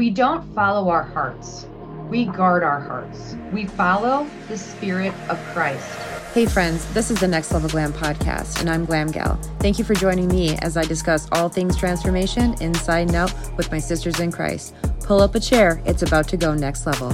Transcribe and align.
We 0.00 0.08
don't 0.08 0.42
follow 0.54 0.88
our 0.88 1.02
hearts. 1.02 1.66
We 2.08 2.24
guard 2.24 2.62
our 2.62 2.80
hearts. 2.80 3.36
We 3.52 3.66
follow 3.66 4.26
the 4.48 4.56
Spirit 4.56 5.12
of 5.28 5.38
Christ. 5.52 5.86
Hey, 6.32 6.46
friends, 6.46 6.90
this 6.94 7.10
is 7.10 7.20
the 7.20 7.28
Next 7.28 7.52
Level 7.52 7.68
Glam 7.68 7.92
podcast, 7.92 8.60
and 8.60 8.70
I'm 8.70 8.86
Glam 8.86 9.08
Gal. 9.08 9.38
Thank 9.58 9.78
you 9.78 9.84
for 9.84 9.92
joining 9.92 10.28
me 10.28 10.56
as 10.62 10.78
I 10.78 10.84
discuss 10.84 11.28
all 11.32 11.50
things 11.50 11.76
transformation 11.76 12.54
inside 12.62 13.08
and 13.08 13.14
out 13.14 13.34
with 13.58 13.70
my 13.70 13.78
sisters 13.78 14.20
in 14.20 14.32
Christ. 14.32 14.74
Pull 15.00 15.20
up 15.20 15.34
a 15.34 15.40
chair, 15.40 15.82
it's 15.84 16.00
about 16.00 16.26
to 16.28 16.38
go 16.38 16.54
next 16.54 16.86
level. 16.86 17.08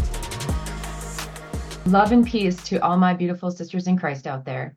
Love 1.87 2.13
and 2.13 2.25
peace 2.25 2.63
to 2.69 2.77
all 2.85 2.97
my 2.97 3.15
beautiful 3.15 3.51
sisters 3.51 3.89
in 3.89 3.99
Christ 3.99 4.29
out 4.29 4.45
there. 4.45 4.77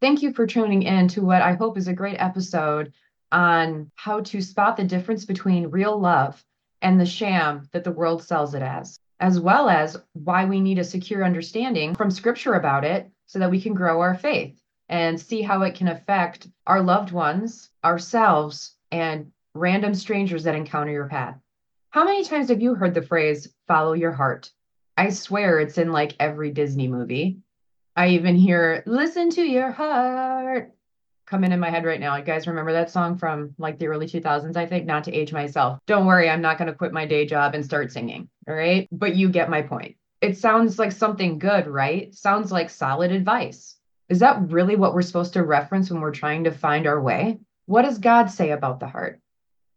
Thank 0.00 0.22
you 0.22 0.32
for 0.32 0.46
tuning 0.46 0.84
in 0.84 1.08
to 1.08 1.20
what 1.20 1.42
I 1.42 1.52
hope 1.52 1.76
is 1.76 1.88
a 1.88 1.92
great 1.92 2.16
episode 2.16 2.94
on 3.32 3.90
how 3.96 4.20
to 4.20 4.40
spot 4.40 4.78
the 4.78 4.84
difference 4.84 5.26
between 5.26 5.66
real 5.66 6.00
love 6.00 6.42
and 6.82 7.00
the 7.00 7.06
sham 7.06 7.68
that 7.72 7.84
the 7.84 7.92
world 7.92 8.22
sells 8.22 8.54
it 8.54 8.62
as, 8.62 8.98
as 9.20 9.38
well 9.38 9.68
as 9.68 9.96
why 10.12 10.44
we 10.44 10.60
need 10.60 10.78
a 10.78 10.84
secure 10.84 11.24
understanding 11.24 11.94
from 11.94 12.10
scripture 12.10 12.54
about 12.54 12.84
it 12.84 13.10
so 13.26 13.38
that 13.38 13.50
we 13.50 13.60
can 13.60 13.74
grow 13.74 14.00
our 14.00 14.14
faith 14.14 14.60
and 14.88 15.20
see 15.20 15.42
how 15.42 15.62
it 15.62 15.74
can 15.74 15.88
affect 15.88 16.48
our 16.66 16.82
loved 16.82 17.12
ones, 17.12 17.70
ourselves, 17.84 18.74
and 18.90 19.30
random 19.54 19.94
strangers 19.94 20.44
that 20.44 20.54
encounter 20.54 20.92
your 20.92 21.06
path. 21.06 21.38
How 21.90 22.04
many 22.04 22.24
times 22.24 22.48
have 22.48 22.62
you 22.62 22.74
heard 22.74 22.94
the 22.94 23.02
phrase, 23.02 23.52
follow 23.68 23.92
your 23.92 24.12
heart? 24.12 24.50
I 24.96 25.10
swear 25.10 25.60
it's 25.60 25.78
in 25.78 25.92
like 25.92 26.16
every 26.18 26.50
Disney 26.50 26.88
movie. 26.88 27.38
I 27.96 28.08
even 28.08 28.36
hear, 28.36 28.82
listen 28.86 29.30
to 29.30 29.42
your 29.42 29.70
heart 29.70 30.72
coming 31.30 31.52
in 31.52 31.60
my 31.60 31.70
head 31.70 31.84
right 31.84 32.00
now. 32.00 32.16
You 32.16 32.24
guys 32.24 32.48
remember 32.48 32.72
that 32.72 32.90
song 32.90 33.16
from 33.16 33.54
like 33.56 33.78
the 33.78 33.86
early 33.86 34.06
2000s, 34.06 34.56
I 34.56 34.66
think, 34.66 34.84
not 34.84 35.04
to 35.04 35.14
age 35.14 35.32
myself. 35.32 35.78
Don't 35.86 36.06
worry, 36.06 36.28
I'm 36.28 36.42
not 36.42 36.58
going 36.58 36.66
to 36.66 36.74
quit 36.74 36.92
my 36.92 37.06
day 37.06 37.24
job 37.24 37.54
and 37.54 37.64
start 37.64 37.92
singing. 37.92 38.28
All 38.48 38.54
right. 38.54 38.88
But 38.90 39.14
you 39.14 39.28
get 39.28 39.48
my 39.48 39.62
point. 39.62 39.96
It 40.20 40.36
sounds 40.36 40.78
like 40.78 40.92
something 40.92 41.38
good, 41.38 41.68
right? 41.68 42.12
Sounds 42.12 42.50
like 42.50 42.68
solid 42.68 43.12
advice. 43.12 43.76
Is 44.08 44.18
that 44.18 44.50
really 44.50 44.74
what 44.74 44.92
we're 44.92 45.02
supposed 45.02 45.34
to 45.34 45.44
reference 45.44 45.88
when 45.88 46.00
we're 46.00 46.10
trying 46.10 46.44
to 46.44 46.50
find 46.50 46.88
our 46.88 47.00
way? 47.00 47.38
What 47.66 47.82
does 47.82 47.98
God 47.98 48.26
say 48.26 48.50
about 48.50 48.80
the 48.80 48.88
heart? 48.88 49.20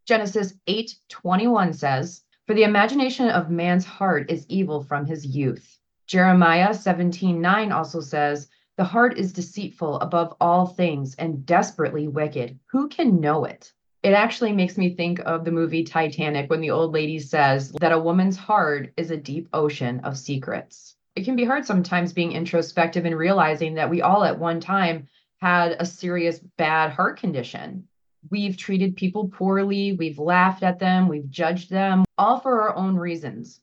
Genesis 0.07 0.55
8 0.65 0.95
21 1.07 1.73
says, 1.73 2.23
For 2.47 2.55
the 2.55 2.63
imagination 2.63 3.29
of 3.29 3.51
man's 3.51 3.85
heart 3.85 4.31
is 4.31 4.47
evil 4.49 4.81
from 4.81 5.05
his 5.05 5.23
youth. 5.23 5.77
Jeremiah 6.07 6.73
17 6.73 7.39
9 7.39 7.71
also 7.71 8.01
says, 8.01 8.49
the 8.75 8.83
heart 8.83 9.17
is 9.17 9.33
deceitful 9.33 9.99
above 9.99 10.35
all 10.41 10.65
things 10.65 11.15
and 11.15 11.45
desperately 11.45 12.07
wicked. 12.07 12.59
Who 12.67 12.87
can 12.89 13.19
know 13.19 13.45
it? 13.45 13.71
It 14.01 14.13
actually 14.13 14.51
makes 14.51 14.77
me 14.77 14.95
think 14.95 15.19
of 15.19 15.45
the 15.45 15.51
movie 15.51 15.83
Titanic 15.83 16.49
when 16.49 16.59
the 16.59 16.71
old 16.71 16.91
lady 16.91 17.19
says 17.19 17.71
that 17.79 17.91
a 17.91 17.99
woman's 17.99 18.35
heart 18.35 18.91
is 18.97 19.11
a 19.11 19.17
deep 19.17 19.47
ocean 19.53 19.99
of 20.01 20.17
secrets. 20.17 20.95
It 21.15 21.23
can 21.23 21.35
be 21.35 21.45
hard 21.45 21.65
sometimes 21.65 22.11
being 22.11 22.31
introspective 22.31 23.05
and 23.05 23.15
realizing 23.15 23.75
that 23.75 23.89
we 23.89 24.01
all 24.01 24.23
at 24.23 24.39
one 24.39 24.59
time 24.59 25.07
had 25.37 25.75
a 25.79 25.85
serious 25.85 26.39
bad 26.57 26.91
heart 26.91 27.19
condition. 27.19 27.87
We've 28.31 28.57
treated 28.57 28.95
people 28.95 29.27
poorly, 29.27 29.93
we've 29.93 30.19
laughed 30.19 30.63
at 30.63 30.79
them, 30.79 31.07
we've 31.07 31.29
judged 31.29 31.69
them, 31.69 32.05
all 32.17 32.39
for 32.39 32.61
our 32.61 32.75
own 32.75 32.95
reasons. 32.95 33.61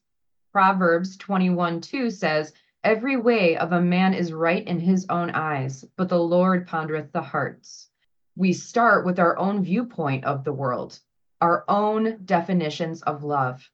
Proverbs 0.53 1.17
21 1.17 1.81
2 1.81 2.09
says, 2.09 2.53
Every 2.83 3.15
way 3.15 3.57
of 3.57 3.73
a 3.73 3.79
man 3.79 4.15
is 4.15 4.33
right 4.33 4.65
in 4.65 4.79
his 4.79 5.05
own 5.07 5.29
eyes, 5.29 5.85
but 5.97 6.09
the 6.09 6.17
Lord 6.17 6.67
pondereth 6.67 7.11
the 7.11 7.21
hearts. 7.21 7.91
We 8.35 8.53
start 8.53 9.05
with 9.05 9.19
our 9.19 9.37
own 9.37 9.63
viewpoint 9.63 10.25
of 10.25 10.43
the 10.43 10.51
world, 10.51 10.99
our 11.41 11.63
own 11.67 12.21
definitions 12.25 13.03
of 13.03 13.23
love, 13.23 13.69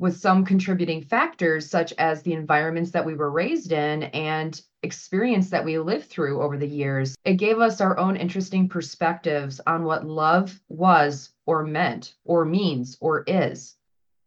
with 0.00 0.16
some 0.16 0.44
contributing 0.44 1.02
factors 1.02 1.70
such 1.70 1.92
as 1.98 2.22
the 2.22 2.32
environments 2.32 2.90
that 2.90 3.06
we 3.06 3.14
were 3.14 3.30
raised 3.30 3.70
in 3.70 4.02
and 4.02 4.60
experience 4.82 5.50
that 5.50 5.64
we 5.64 5.78
lived 5.78 6.06
through 6.06 6.42
over 6.42 6.58
the 6.58 6.66
years. 6.66 7.14
It 7.24 7.34
gave 7.34 7.60
us 7.60 7.80
our 7.80 7.96
own 7.96 8.16
interesting 8.16 8.68
perspectives 8.68 9.60
on 9.68 9.84
what 9.84 10.04
love 10.04 10.60
was 10.68 11.30
or 11.46 11.64
meant 11.64 12.16
or 12.24 12.44
means 12.44 12.98
or 13.00 13.22
is 13.28 13.76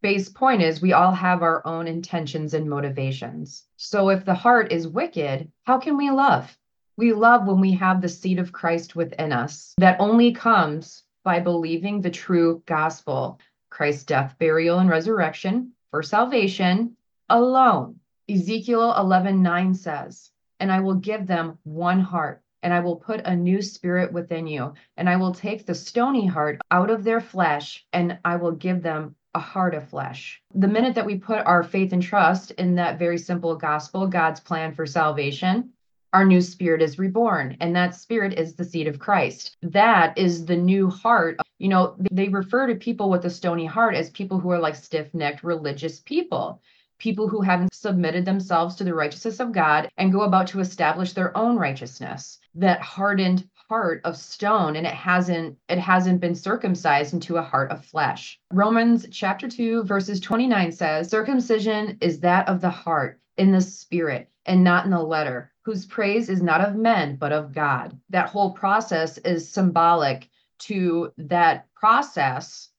base 0.06 0.30
point 0.30 0.62
is 0.62 0.84
we 0.84 0.94
all 0.94 1.12
have 1.12 1.42
our 1.42 1.66
own 1.66 1.88
intentions 1.88 2.54
and 2.54 2.70
motivations. 2.70 3.64
So 3.78 4.10
if 4.10 4.24
the 4.24 4.36
heart 4.36 4.72
is 4.72 4.88
wicked, 4.88 5.52
how 5.64 5.80
can 5.80 5.98
we 5.98 6.12
love? 6.12 6.56
We 6.96 7.12
love 7.12 7.48
when 7.48 7.60
we 7.60 7.72
have 7.72 8.04
the 8.04 8.08
seed 8.08 8.38
of 8.38 8.52
Christ 8.52 8.96
within 8.96 9.32
us. 9.34 9.74
That 9.80 10.00
only 10.00 10.32
comes 10.32 11.02
by 11.24 11.40
believing 11.40 12.02
the 12.02 12.12
true 12.12 12.62
gospel 12.68 13.40
Christ's 13.72 14.04
death, 14.04 14.36
burial, 14.38 14.78
and 14.78 14.92
resurrection 14.92 15.72
for 15.90 16.04
salvation 16.04 16.96
alone. 17.28 18.00
Ezekiel 18.30 18.94
11 18.96 19.42
9 19.42 19.74
says, 19.74 20.30
And 20.60 20.72
I 20.72 20.82
will 20.82 21.00
give 21.10 21.26
them 21.26 21.58
one 21.64 22.00
heart, 22.00 22.44
and 22.62 22.72
I 22.72 22.82
will 22.82 22.98
put 22.98 23.22
a 23.26 23.36
new 23.36 23.60
spirit 23.64 24.14
within 24.14 24.46
you, 24.46 24.76
and 24.98 25.10
I 25.10 25.16
will 25.16 25.34
take 25.34 25.66
the 25.66 25.74
stony 25.74 26.28
heart 26.28 26.62
out 26.70 26.92
of 26.92 27.04
their 27.04 27.22
flesh, 27.22 27.84
and 27.92 28.20
I 28.24 28.36
will 28.36 28.52
give 28.52 28.84
them 28.84 29.16
a 29.36 29.40
heart 29.40 29.76
of 29.76 29.88
flesh. 29.90 30.42
The 30.56 30.68
minute 30.68 30.96
that 30.96 31.06
we 31.06 31.18
put 31.18 31.46
our 31.46 31.62
faith 31.62 31.94
and 31.94 32.02
trust 32.02 32.52
in 32.52 32.76
that 32.76 32.98
very 32.98 33.18
simple 33.18 33.56
gospel, 33.56 34.08
God's 34.08 34.40
plan 34.40 34.74
for 34.74 34.86
salvation, 34.86 35.72
our 36.14 36.26
new 36.26 36.40
spirit 36.40 36.82
is 36.82 36.98
reborn. 36.98 37.58
And 37.60 37.76
that 37.76 37.94
spirit 37.94 38.40
is 38.40 38.56
the 38.56 38.64
seed 38.64 38.88
of 38.88 38.98
Christ. 38.98 39.58
That 39.62 40.18
is 40.18 40.46
the 40.46 40.56
new 40.56 40.90
heart. 40.90 41.38
You 41.60 41.68
know, 41.68 41.96
they 42.10 42.30
refer 42.30 42.68
to 42.68 42.76
people 42.76 43.10
with 43.10 43.26
a 43.26 43.30
stony 43.30 43.66
heart 43.66 43.96
as 43.96 44.10
people 44.10 44.40
who 44.40 44.50
are 44.52 44.60
like 44.60 44.76
stiff 44.76 45.14
necked 45.14 45.44
religious 45.44 46.00
people 46.00 46.62
people 46.98 47.28
who 47.28 47.42
haven't 47.42 47.74
submitted 47.74 48.26
themselves 48.26 48.76
to 48.76 48.84
the 48.84 48.94
righteousness 48.94 49.40
of 49.40 49.52
God 49.52 49.90
and 49.98 50.14
go 50.14 50.22
about 50.22 50.48
to 50.48 50.60
establish 50.60 51.14
their 51.14 51.36
own 51.38 51.58
righteousness. 51.58 52.40
That 52.56 52.82
hardened 52.82 53.48
heart 53.68 54.02
of 54.04 54.16
stone 54.16 54.76
and 54.76 54.86
it 54.86 54.94
hasn't 54.94 55.58
it 55.70 55.80
hasn't 55.80 56.22
been 56.22 56.36
circumcised 56.36 57.14
into 57.14 57.38
a 57.38 57.42
heart 57.42 57.72
of 57.72 57.84
flesh. 57.86 58.40
Romans 58.52 59.08
chapter 59.12 59.48
2 59.48 59.84
verses 59.84 60.20
29 60.20 60.72
says 60.72 61.10
circumcision 61.10 61.98
is 62.02 62.20
that 62.20 62.48
of 62.48 62.62
the 62.62 62.70
heart 62.70 63.20
in 63.38 63.52
the 63.52 63.62
spirit 63.62 64.30
and 64.46 64.64
not 64.64 64.86
in 64.86 64.92
the 64.92 65.02
letter 65.02 65.52
whose 65.64 65.86
praise 65.86 66.30
is 66.30 66.42
not 66.42 66.62
of 66.62 66.76
men 66.76 67.16
but 67.16 67.32
of 67.32 67.54
God. 67.54 68.00
That 68.10 68.30
whole 68.30 68.52
process 68.52 69.18
is 69.20 69.50
symbolic 69.50 70.30
to 70.60 71.12
that 71.18 71.68
process 71.74 72.70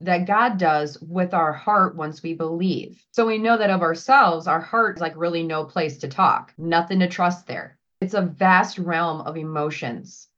that 0.00 0.26
God 0.26 0.58
does 0.58 0.98
with 1.02 1.34
our 1.34 1.52
heart 1.52 1.94
once 1.94 2.22
we 2.22 2.34
believe. 2.34 3.04
So 3.10 3.26
we 3.26 3.36
know 3.36 3.58
that 3.58 3.68
of 3.68 3.82
ourselves, 3.82 4.46
our 4.46 4.60
heart 4.60 4.96
is 4.96 5.00
like 5.00 5.12
really 5.16 5.42
no 5.42 5.64
place 5.64 5.98
to 5.98 6.08
talk, 6.08 6.54
nothing 6.56 7.00
to 7.00 7.06
trust 7.06 7.46
there. 7.46 7.78
It's 8.00 8.14
a 8.14 8.22
vast 8.22 8.78
realm 8.78 9.20
of 9.20 9.36
emotions, 9.36 10.28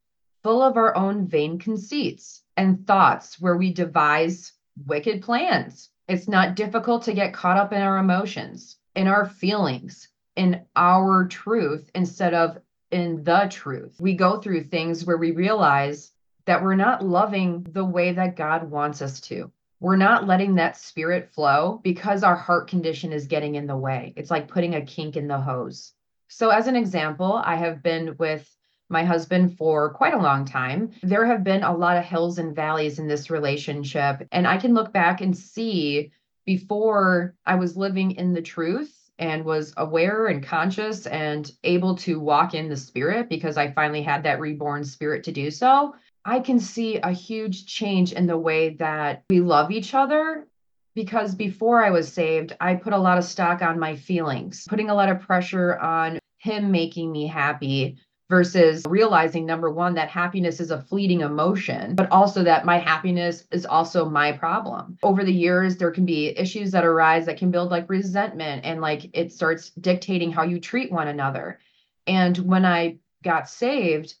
full 0.43 0.61
of 0.61 0.75
our 0.75 0.93
own 0.97 1.27
vain 1.27 1.59
conceits 1.59 2.43
and 2.57 2.85
thoughts 2.85 3.39
where 3.39 3.55
we 3.55 3.71
devise 3.71 4.51
wicked 4.85 5.21
plans. 5.21 5.89
It's 6.09 6.27
not 6.27 6.55
difficult 6.55 7.03
to 7.03 7.13
get 7.13 7.33
caught 7.33 7.55
up 7.55 7.71
in 7.71 7.81
our 7.81 7.99
emotions, 7.99 8.75
in 8.95 9.07
our 9.07 9.25
feelings, 9.25 10.09
in 10.35 10.65
our 10.75 11.25
truth 11.29 11.89
instead 11.95 12.33
of 12.33 12.57
in 12.91 13.23
the 13.23 13.47
truth. 13.49 13.95
We 13.97 14.13
go 14.13 14.41
through 14.41 14.65
things 14.65 15.05
where 15.05 15.17
we 15.17 15.31
realize 15.31 16.11
that 16.43 16.61
we're 16.61 16.75
not 16.75 17.05
loving 17.05 17.65
the 17.71 17.85
way 17.85 18.11
that 18.11 18.35
God 18.35 18.69
wants 18.69 19.01
us 19.01 19.21
to. 19.21 19.49
We're 19.79 19.95
not 19.95 20.27
letting 20.27 20.55
that 20.55 20.75
spirit 20.75 21.29
flow 21.31 21.79
because 21.81 22.23
our 22.23 22.35
heart 22.35 22.67
condition 22.67 23.13
is 23.13 23.27
getting 23.27 23.55
in 23.55 23.67
the 23.67 23.77
way. 23.77 24.13
It's 24.17 24.31
like 24.31 24.49
putting 24.49 24.75
a 24.75 24.85
kink 24.85 25.15
in 25.15 25.29
the 25.29 25.39
hose. 25.39 25.93
So, 26.27 26.49
as 26.49 26.67
an 26.67 26.75
example, 26.75 27.41
I 27.45 27.55
have 27.55 27.83
been 27.83 28.15
with 28.17 28.49
my 28.89 29.03
husband 29.03 29.57
for 29.57 29.93
quite 29.93 30.13
a 30.13 30.21
long 30.21 30.45
time. 30.45 30.91
There 31.01 31.25
have 31.25 31.43
been 31.43 31.63
a 31.63 31.75
lot 31.75 31.97
of 31.97 32.05
hills 32.05 32.37
and 32.37 32.55
valleys 32.55 32.99
in 32.99 33.07
this 33.07 33.29
relationship. 33.29 34.27
And 34.31 34.47
I 34.47 34.57
can 34.57 34.73
look 34.73 34.93
back 34.93 35.21
and 35.21 35.35
see 35.35 36.11
before 36.45 37.35
I 37.45 37.55
was 37.55 37.77
living 37.77 38.11
in 38.11 38.33
the 38.33 38.41
truth 38.41 39.11
and 39.19 39.45
was 39.45 39.73
aware 39.77 40.27
and 40.27 40.43
conscious 40.43 41.05
and 41.07 41.51
able 41.63 41.95
to 41.95 42.19
walk 42.19 42.53
in 42.53 42.69
the 42.69 42.77
spirit 42.77 43.29
because 43.29 43.57
I 43.57 43.71
finally 43.71 44.01
had 44.01 44.23
that 44.23 44.39
reborn 44.39 44.83
spirit 44.83 45.23
to 45.25 45.31
do 45.31 45.51
so. 45.51 45.95
I 46.25 46.39
can 46.39 46.59
see 46.59 46.97
a 46.97 47.11
huge 47.11 47.65
change 47.65 48.13
in 48.13 48.27
the 48.27 48.37
way 48.37 48.75
that 48.75 49.23
we 49.29 49.39
love 49.39 49.71
each 49.71 49.93
other 49.93 50.47
because 50.95 51.35
before 51.35 51.83
I 51.83 51.89
was 51.89 52.11
saved, 52.11 52.55
I 52.59 52.75
put 52.75 52.93
a 52.93 52.97
lot 52.97 53.17
of 53.17 53.23
stock 53.23 53.61
on 53.61 53.79
my 53.79 53.95
feelings, 53.95 54.65
putting 54.67 54.89
a 54.89 54.95
lot 54.95 55.09
of 55.09 55.21
pressure 55.21 55.77
on 55.79 56.19
him 56.37 56.71
making 56.71 57.11
me 57.11 57.27
happy 57.27 57.97
versus 58.29 58.83
realizing 58.87 59.45
number 59.45 59.69
one 59.69 59.93
that 59.93 60.09
happiness 60.09 60.59
is 60.59 60.71
a 60.71 60.81
fleeting 60.81 61.21
emotion 61.21 61.93
but 61.93 62.09
also 62.09 62.43
that 62.43 62.65
my 62.65 62.77
happiness 62.77 63.45
is 63.51 63.65
also 63.65 64.09
my 64.09 64.31
problem. 64.31 64.97
Over 65.03 65.23
the 65.23 65.33
years 65.33 65.77
there 65.77 65.91
can 65.91 66.05
be 66.05 66.29
issues 66.29 66.71
that 66.71 66.85
arise 66.85 67.25
that 67.25 67.37
can 67.37 67.51
build 67.51 67.69
like 67.69 67.89
resentment 67.89 68.65
and 68.65 68.81
like 68.81 69.09
it 69.13 69.31
starts 69.31 69.69
dictating 69.71 70.31
how 70.31 70.43
you 70.43 70.59
treat 70.59 70.91
one 70.91 71.07
another. 71.09 71.59
And 72.07 72.37
when 72.37 72.65
i 72.65 72.97
got 73.23 73.49
saved 73.49 74.15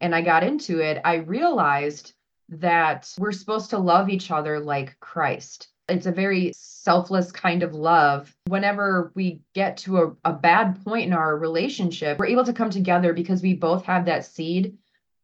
and 0.00 0.14
i 0.14 0.20
got 0.20 0.44
into 0.44 0.80
it 0.80 1.00
i 1.04 1.14
realized 1.14 2.12
that 2.48 3.12
we're 3.18 3.32
supposed 3.32 3.70
to 3.70 3.78
love 3.78 4.10
each 4.10 4.30
other 4.30 4.60
like 4.60 4.98
christ 5.00 5.68
It's 5.88 6.06
a 6.06 6.12
very 6.12 6.52
selfless 6.56 7.30
kind 7.30 7.62
of 7.62 7.74
love. 7.74 8.34
Whenever 8.46 9.12
we 9.14 9.40
get 9.54 9.76
to 9.78 9.98
a, 9.98 10.16
a 10.24 10.32
bad 10.32 10.82
point 10.84 11.06
in 11.06 11.12
our 11.12 11.36
relationship, 11.36 12.18
we're 12.18 12.26
able 12.26 12.44
to 12.44 12.52
come 12.52 12.70
together 12.70 13.12
because 13.12 13.42
we 13.42 13.54
both 13.54 13.84
have 13.84 14.06
that 14.06 14.24
seed 14.24 14.78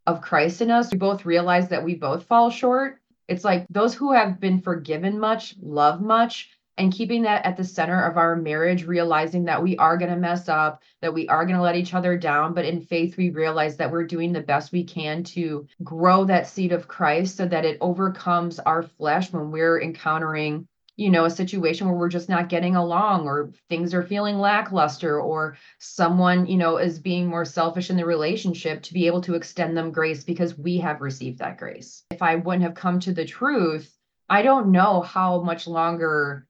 of 0.07 0.21
Christ 0.21 0.61
in 0.61 0.71
us. 0.71 0.91
We 0.91 0.99
both 0.99 1.25
realize 1.25 1.69
that 1.69 1.85
we 1.85 1.95
both 1.95 2.25
fall 2.25 2.51
short. 2.51 3.01
It's 3.29 3.45
like 3.45 3.67
those 3.71 3.95
who 3.95 4.13
have 4.13 4.41
been 4.41 4.61
forgiven 4.61 5.19
much 5.19 5.55
love 5.61 6.01
much 6.01 6.51
and 6.81 6.95
keeping 6.95 7.21
that 7.23 7.45
at 7.45 7.59
the 7.59 7.65
center 7.65 8.05
of 8.05 8.17
our 8.17 8.35
marriage, 8.35 8.87
realizing 8.87 9.45
that 9.45 9.63
we 9.63 9.77
are 9.77 9.99
going 9.99 10.11
to 10.11 10.17
mess 10.17 10.49
up, 10.49 10.83
that 11.03 11.13
we 11.13 11.29
are 11.29 11.45
going 11.45 11.57
to 11.57 11.63
let 11.63 11.77
each 11.77 11.93
other 11.93 12.17
down. 12.17 12.55
But 12.55 12.65
in 12.65 12.81
faith, 12.81 13.19
we 13.19 13.29
realize 13.29 13.77
that 13.77 13.93
we're 13.93 14.07
doing 14.07 14.33
the 14.33 14.41
best 14.41 14.73
we 14.73 14.83
can 14.83 15.23
to 15.25 15.67
grow 15.85 16.25
that 16.25 16.47
seed 16.47 16.73
of 16.73 16.89
Christ 16.89 17.37
so 17.37 17.47
that 17.47 17.67
it 17.67 17.77
overcomes 17.83 18.59
our 18.61 18.83
flesh 18.83 19.31
when 19.31 19.51
we're 19.51 19.83
encountering 19.83 20.67
you 20.97 21.09
know, 21.09 21.25
a 21.25 21.31
situation 21.31 21.87
where 21.87 21.97
we're 21.97 22.11
just 22.11 22.29
not 22.29 22.51
getting 22.51 22.77
along 22.77 23.27
or 23.27 23.53
things 23.71 23.95
are 23.95 24.03
feeling 24.03 24.39
lackluster 24.39 25.19
or 25.19 25.57
someone, 25.79 26.47
you 26.47 26.59
know, 26.59 26.77
is 26.77 26.99
being 26.99 27.27
more 27.27 27.47
selfish 27.47 27.89
in 27.89 27.97
the 27.97 28.05
relationship 28.05 28.83
to 28.83 28.93
be 28.93 29.07
able 29.07 29.23
to 29.23 29.35
extend 29.35 29.75
them 29.75 29.93
grace 29.93 30.25
because 30.25 30.59
we 30.59 30.77
have 30.77 31.01
received 31.01 31.39
that 31.39 31.57
grace. 31.57 32.03
If 32.11 32.21
I 32.21 32.37
wouldn't 32.37 32.65
have 32.65 32.75
come 32.75 33.01
to 33.01 33.15
the 33.15 33.25
truth, 33.25 33.97
I 34.29 34.43
don't 34.43 34.73
know 34.73 35.01
how 35.01 35.41
much 35.41 35.67
longer 35.67 36.47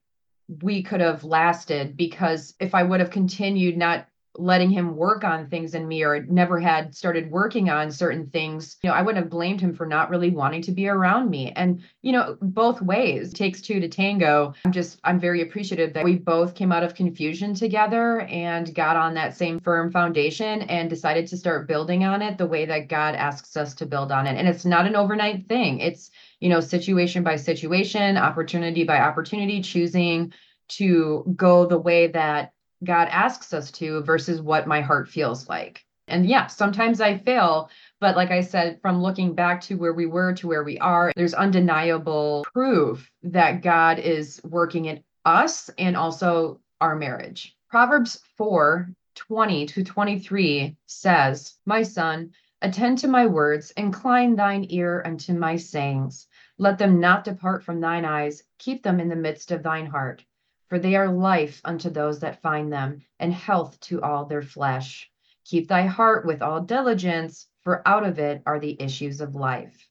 we 0.61 0.83
could 0.83 1.01
have 1.01 1.23
lasted 1.23 1.95
because 1.95 2.53
if 2.59 2.75
I 2.75 2.83
would 2.83 2.99
have 2.99 3.09
continued 3.09 3.77
not 3.77 4.07
letting 4.37 4.69
him 4.69 4.95
work 4.95 5.23
on 5.23 5.47
things 5.47 5.75
in 5.75 5.87
me 5.87 6.03
or 6.03 6.23
never 6.23 6.59
had 6.59 6.95
started 6.95 7.29
working 7.29 7.69
on 7.69 7.91
certain 7.91 8.27
things, 8.27 8.77
you 8.81 8.89
know, 8.89 8.95
I 8.95 9.01
wouldn't 9.01 9.23
have 9.23 9.31
blamed 9.31 9.59
him 9.59 9.73
for 9.73 9.85
not 9.85 10.09
really 10.09 10.29
wanting 10.29 10.61
to 10.63 10.71
be 10.71 10.87
around 10.87 11.29
me. 11.29 11.51
And, 11.51 11.83
you 12.01 12.13
know, 12.13 12.37
both 12.41 12.81
ways 12.81 13.33
takes 13.33 13.61
two 13.61 13.79
to 13.79 13.89
tango. 13.89 14.53
I'm 14.63 14.71
just, 14.71 14.99
I'm 15.03 15.19
very 15.19 15.41
appreciative 15.41 15.93
that 15.93 16.03
we 16.03 16.17
both 16.17 16.55
came 16.55 16.71
out 16.71 16.83
of 16.83 16.95
confusion 16.95 17.53
together 17.53 18.21
and 18.21 18.73
got 18.73 18.95
on 18.95 19.13
that 19.15 19.35
same 19.35 19.59
firm 19.59 19.91
foundation 19.91 20.61
and 20.63 20.89
decided 20.89 21.27
to 21.27 21.37
start 21.37 21.67
building 21.67 22.05
on 22.05 22.21
it 22.21 22.37
the 22.37 22.47
way 22.47 22.65
that 22.65 22.87
God 22.87 23.15
asks 23.15 23.57
us 23.57 23.73
to 23.75 23.85
build 23.85 24.11
on 24.11 24.27
it. 24.27 24.37
And 24.37 24.47
it's 24.47 24.65
not 24.65 24.85
an 24.85 24.95
overnight 24.95 25.47
thing. 25.49 25.79
It's, 25.79 26.09
you 26.39 26.49
know, 26.49 26.61
situation 26.61 27.23
by 27.23 27.35
situation, 27.35 28.17
opportunity 28.17 28.83
by 28.83 28.99
opportunity, 28.99 29.61
choosing 29.61 30.33
to 30.69 31.25
go 31.35 31.65
the 31.65 31.77
way 31.77 32.07
that 32.07 32.53
God 32.83 33.07
asks 33.11 33.53
us 33.53 33.71
to 33.71 34.01
versus 34.01 34.41
what 34.41 34.67
my 34.67 34.81
heart 34.81 35.07
feels 35.07 35.47
like. 35.47 35.85
And 36.07 36.25
yeah, 36.25 36.47
sometimes 36.47 36.99
I 36.99 37.19
fail, 37.19 37.69
but 37.99 38.15
like 38.15 38.31
I 38.31 38.41
said, 38.41 38.79
from 38.81 39.01
looking 39.01 39.33
back 39.33 39.61
to 39.61 39.75
where 39.75 39.93
we 39.93 40.07
were 40.07 40.33
to 40.33 40.47
where 40.47 40.63
we 40.63 40.77
are, 40.79 41.13
there's 41.15 41.33
undeniable 41.33 42.45
proof 42.51 43.09
that 43.23 43.61
God 43.61 43.99
is 43.99 44.41
working 44.43 44.85
in 44.85 45.03
us 45.25 45.69
and 45.77 45.95
also 45.95 46.59
our 46.81 46.95
marriage. 46.95 47.55
Proverbs 47.69 48.19
4 48.37 48.89
20 49.15 49.65
to 49.67 49.83
23 49.83 50.75
says, 50.87 51.55
My 51.65 51.83
son, 51.83 52.31
attend 52.61 52.97
to 52.99 53.07
my 53.07 53.27
words, 53.27 53.71
incline 53.71 54.35
thine 54.35 54.65
ear 54.69 55.03
unto 55.05 55.33
my 55.33 55.55
sayings. 55.55 56.27
Let 56.57 56.77
them 56.77 56.99
not 56.99 57.23
depart 57.23 57.63
from 57.63 57.79
thine 57.79 58.05
eyes, 58.05 58.43
keep 58.57 58.83
them 58.83 58.99
in 58.99 59.09
the 59.09 59.15
midst 59.15 59.51
of 59.51 59.63
thine 59.63 59.85
heart 59.85 60.25
for 60.71 60.79
they 60.79 60.95
are 60.95 61.11
life 61.11 61.59
unto 61.65 61.89
those 61.89 62.21
that 62.21 62.41
find 62.41 62.71
them, 62.71 63.01
and 63.19 63.33
health 63.33 63.77
to 63.81 64.01
all 64.01 64.23
their 64.23 64.41
flesh. 64.41 65.11
Keep 65.43 65.67
thy 65.67 65.85
heart 65.85 66.25
with 66.25 66.41
all 66.41 66.61
diligence, 66.61 67.49
for 67.59 67.85
out 67.85 68.05
of 68.05 68.19
it 68.19 68.41
are 68.45 68.57
the 68.57 68.81
issues 68.81 69.19
of 69.19 69.35
life. 69.35 69.89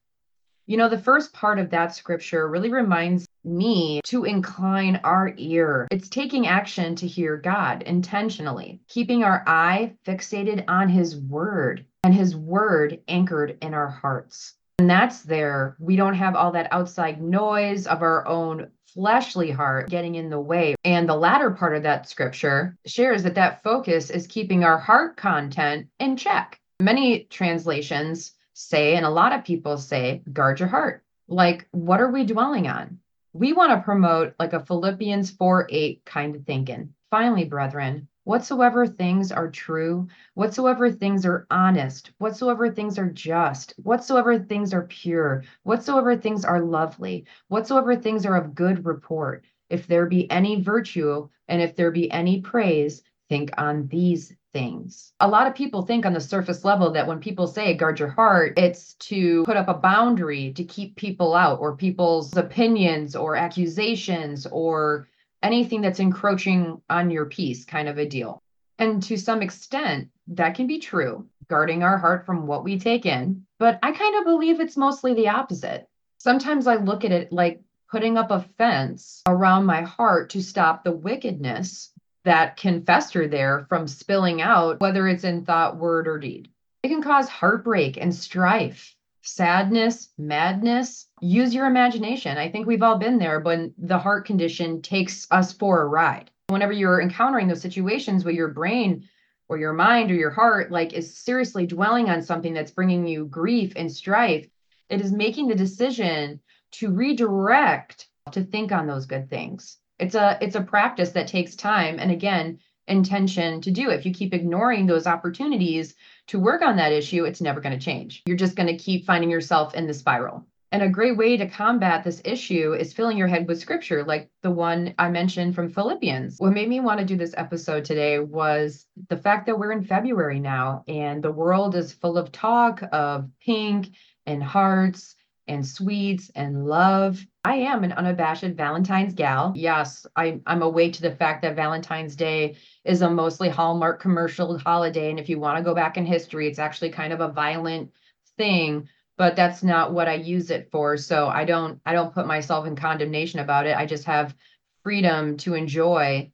You 0.64 0.78
know, 0.78 0.88
the 0.88 0.98
first 0.98 1.34
part 1.34 1.58
of 1.58 1.68
that 1.68 1.94
scripture 1.94 2.48
really 2.48 2.70
reminds 2.70 3.28
me 3.44 4.00
to 4.06 4.24
incline 4.24 4.98
our 5.04 5.34
ear. 5.36 5.86
It's 5.90 6.08
taking 6.08 6.46
action 6.46 6.94
to 6.94 7.06
hear 7.06 7.36
God 7.36 7.82
intentionally, 7.82 8.80
keeping 8.88 9.22
our 9.22 9.44
eye 9.46 9.96
fixated 10.06 10.64
on 10.66 10.88
his 10.88 11.14
word 11.14 11.84
and 12.04 12.14
his 12.14 12.34
word 12.34 13.02
anchored 13.06 13.58
in 13.60 13.74
our 13.74 13.88
hearts. 13.88 14.54
And 14.80 14.88
that's 14.88 15.20
there. 15.20 15.76
We 15.78 15.94
don't 15.94 16.14
have 16.14 16.34
all 16.34 16.52
that 16.52 16.72
outside 16.72 17.20
noise 17.20 17.86
of 17.86 18.00
our 18.00 18.26
own 18.26 18.70
fleshly 18.86 19.50
heart 19.50 19.90
getting 19.90 20.14
in 20.14 20.30
the 20.30 20.40
way. 20.40 20.74
And 20.86 21.06
the 21.06 21.14
latter 21.14 21.50
part 21.50 21.76
of 21.76 21.82
that 21.82 22.08
scripture 22.08 22.78
shares 22.86 23.22
that 23.24 23.34
that 23.34 23.62
focus 23.62 24.08
is 24.08 24.26
keeping 24.26 24.64
our 24.64 24.78
heart 24.78 25.18
content 25.18 25.88
in 25.98 26.16
check. 26.16 26.58
Many 26.80 27.24
translations 27.24 28.32
say, 28.54 28.96
and 28.96 29.04
a 29.04 29.10
lot 29.10 29.34
of 29.34 29.44
people 29.44 29.76
say, 29.76 30.22
guard 30.32 30.60
your 30.60 30.70
heart. 30.70 31.04
Like, 31.28 31.68
what 31.72 32.00
are 32.00 32.10
we 32.10 32.24
dwelling 32.24 32.66
on? 32.66 33.00
We 33.34 33.52
want 33.52 33.72
to 33.72 33.84
promote 33.84 34.32
like 34.38 34.54
a 34.54 34.64
Philippians 34.64 35.30
4 35.32 35.68
8 35.70 36.04
kind 36.06 36.36
of 36.36 36.46
thinking. 36.46 36.94
Finally, 37.10 37.44
brethren, 37.44 38.08
whatsoever 38.30 38.86
things 38.86 39.32
are 39.32 39.50
true, 39.50 40.06
whatsoever 40.34 40.88
things 40.88 41.26
are 41.26 41.48
honest, 41.50 42.12
whatsoever 42.18 42.70
things 42.70 42.96
are 42.96 43.10
just, 43.10 43.74
whatsoever 43.82 44.38
things 44.38 44.72
are 44.72 44.86
pure, 44.86 45.42
whatsoever 45.64 46.16
things 46.16 46.44
are 46.44 46.60
lovely, 46.60 47.26
whatsoever 47.48 47.96
things 47.96 48.24
are 48.24 48.36
of 48.36 48.54
good 48.54 48.86
report, 48.86 49.44
if 49.68 49.88
there 49.88 50.06
be 50.06 50.30
any 50.30 50.62
virtue 50.62 51.28
and 51.48 51.60
if 51.60 51.74
there 51.74 51.90
be 51.90 52.08
any 52.12 52.40
praise, 52.40 53.02
think 53.28 53.50
on 53.58 53.88
these 53.88 54.32
things. 54.52 55.12
A 55.18 55.26
lot 55.26 55.48
of 55.48 55.54
people 55.56 55.82
think 55.82 56.06
on 56.06 56.12
the 56.12 56.20
surface 56.20 56.64
level 56.64 56.92
that 56.92 57.08
when 57.08 57.18
people 57.18 57.48
say 57.48 57.74
guard 57.74 57.98
your 57.98 58.10
heart, 58.10 58.56
it's 58.56 58.94
to 58.94 59.42
put 59.42 59.56
up 59.56 59.66
a 59.66 59.74
boundary 59.74 60.52
to 60.52 60.62
keep 60.62 60.94
people 60.94 61.34
out 61.34 61.58
or 61.58 61.76
people's 61.76 62.36
opinions 62.36 63.16
or 63.16 63.34
accusations 63.34 64.46
or 64.52 65.08
anything 65.42 65.80
that's 65.80 66.00
encroaching 66.00 66.80
on 66.88 67.10
your 67.10 67.26
peace 67.26 67.64
kind 67.64 67.88
of 67.88 67.98
a 67.98 68.06
deal. 68.06 68.42
And 68.78 69.02
to 69.04 69.16
some 69.16 69.42
extent, 69.42 70.08
that 70.28 70.54
can 70.54 70.66
be 70.66 70.78
true, 70.78 71.26
guarding 71.48 71.82
our 71.82 71.98
heart 71.98 72.24
from 72.24 72.46
what 72.46 72.64
we 72.64 72.78
take 72.78 73.04
in. 73.04 73.44
But 73.58 73.78
I 73.82 73.92
kind 73.92 74.16
of 74.16 74.24
believe 74.24 74.60
it's 74.60 74.76
mostly 74.76 75.14
the 75.14 75.28
opposite. 75.28 75.86
Sometimes 76.18 76.66
I 76.66 76.76
look 76.76 77.04
at 77.04 77.12
it 77.12 77.32
like 77.32 77.60
putting 77.90 78.16
up 78.16 78.30
a 78.30 78.46
fence 78.56 79.22
around 79.26 79.66
my 79.66 79.82
heart 79.82 80.30
to 80.30 80.42
stop 80.42 80.84
the 80.84 80.92
wickedness 80.92 81.92
that 82.24 82.56
can 82.56 82.84
fester 82.84 83.26
there 83.26 83.66
from 83.68 83.88
spilling 83.88 84.40
out, 84.40 84.80
whether 84.80 85.08
it's 85.08 85.24
in 85.24 85.44
thought, 85.44 85.76
word, 85.76 86.06
or 86.06 86.18
deed. 86.18 86.48
It 86.82 86.88
can 86.88 87.02
cause 87.02 87.28
heartbreak 87.28 87.96
and 87.96 88.14
strife 88.14 88.94
sadness, 89.22 90.10
madness, 90.18 91.06
use 91.20 91.54
your 91.54 91.66
imagination. 91.66 92.38
I 92.38 92.50
think 92.50 92.66
we've 92.66 92.82
all 92.82 92.98
been 92.98 93.18
there 93.18 93.40
when 93.40 93.74
the 93.78 93.98
heart 93.98 94.26
condition 94.26 94.82
takes 94.82 95.26
us 95.30 95.52
for 95.52 95.82
a 95.82 95.86
ride. 95.86 96.30
Whenever 96.48 96.72
you're 96.72 97.00
encountering 97.00 97.48
those 97.48 97.60
situations 97.60 98.24
where 98.24 98.34
your 98.34 98.48
brain 98.48 99.08
or 99.48 99.58
your 99.58 99.72
mind 99.72 100.10
or 100.10 100.14
your 100.14 100.30
heart 100.30 100.70
like 100.70 100.92
is 100.92 101.16
seriously 101.16 101.66
dwelling 101.66 102.08
on 102.08 102.22
something 102.22 102.54
that's 102.54 102.70
bringing 102.70 103.06
you 103.06 103.26
grief 103.26 103.72
and 103.76 103.90
strife, 103.90 104.46
it 104.88 105.00
is 105.00 105.12
making 105.12 105.48
the 105.48 105.54
decision 105.54 106.40
to 106.72 106.90
redirect 106.90 108.08
to 108.32 108.44
think 108.44 108.72
on 108.72 108.86
those 108.86 109.06
good 109.06 109.28
things. 109.28 109.78
It's 109.98 110.14
a 110.14 110.38
it's 110.40 110.56
a 110.56 110.62
practice 110.62 111.10
that 111.10 111.26
takes 111.28 111.56
time 111.56 111.98
and 111.98 112.10
again, 112.10 112.58
intention 112.90 113.60
to 113.62 113.70
do. 113.70 113.90
If 113.90 114.04
you 114.04 114.12
keep 114.12 114.34
ignoring 114.34 114.86
those 114.86 115.06
opportunities 115.06 115.94
to 116.28 116.38
work 116.38 116.62
on 116.62 116.76
that 116.76 116.92
issue, 116.92 117.24
it's 117.24 117.40
never 117.40 117.60
going 117.60 117.78
to 117.78 117.84
change. 117.84 118.22
You're 118.26 118.36
just 118.36 118.56
going 118.56 118.66
to 118.66 118.76
keep 118.76 119.06
finding 119.06 119.30
yourself 119.30 119.74
in 119.74 119.86
the 119.86 119.94
spiral. 119.94 120.46
And 120.72 120.82
a 120.82 120.88
great 120.88 121.16
way 121.16 121.36
to 121.36 121.48
combat 121.48 122.04
this 122.04 122.22
issue 122.24 122.74
is 122.74 122.92
filling 122.92 123.16
your 123.16 123.26
head 123.26 123.48
with 123.48 123.60
scripture, 123.60 124.04
like 124.04 124.30
the 124.42 124.52
one 124.52 124.94
I 124.98 125.08
mentioned 125.08 125.56
from 125.56 125.68
Philippians. 125.68 126.36
What 126.38 126.52
made 126.52 126.68
me 126.68 126.78
want 126.78 127.00
to 127.00 127.06
do 127.06 127.16
this 127.16 127.34
episode 127.36 127.84
today 127.84 128.20
was 128.20 128.86
the 129.08 129.16
fact 129.16 129.46
that 129.46 129.58
we're 129.58 129.72
in 129.72 129.82
February 129.82 130.38
now 130.38 130.84
and 130.86 131.24
the 131.24 131.32
world 131.32 131.74
is 131.74 131.92
full 131.92 132.16
of 132.16 132.30
talk 132.30 132.82
of 132.92 133.28
pink 133.44 133.88
and 134.26 134.42
hearts 134.42 135.16
and 135.50 135.66
sweets 135.66 136.30
and 136.34 136.64
love. 136.66 137.26
I 137.44 137.56
am 137.56 137.82
an 137.84 137.92
unabashed 137.92 138.44
Valentine's 138.44 139.14
gal. 139.14 139.52
Yes, 139.56 140.06
I, 140.14 140.40
I'm 140.46 140.62
awake 140.62 140.92
to 140.94 141.02
the 141.02 141.10
fact 141.10 141.42
that 141.42 141.56
Valentine's 141.56 142.14
Day 142.14 142.56
is 142.84 143.02
a 143.02 143.10
mostly 143.10 143.48
Hallmark 143.48 144.00
commercial 144.00 144.56
holiday. 144.58 145.10
And 145.10 145.18
if 145.18 145.28
you 145.28 145.40
want 145.40 145.58
to 145.58 145.64
go 145.64 145.74
back 145.74 145.96
in 145.96 146.06
history, 146.06 146.46
it's 146.46 146.58
actually 146.58 146.90
kind 146.90 147.12
of 147.12 147.20
a 147.20 147.28
violent 147.28 147.90
thing, 148.36 148.88
but 149.18 149.34
that's 149.34 149.62
not 149.62 149.92
what 149.92 150.08
I 150.08 150.14
use 150.14 150.50
it 150.50 150.70
for. 150.70 150.96
So 150.96 151.26
I 151.26 151.44
don't 151.44 151.80
I 151.84 151.92
don't 151.92 152.14
put 152.14 152.26
myself 152.26 152.66
in 152.66 152.76
condemnation 152.76 153.40
about 153.40 153.66
it. 153.66 153.76
I 153.76 153.86
just 153.86 154.04
have 154.04 154.34
freedom 154.82 155.36
to 155.38 155.54
enjoy 155.54 156.30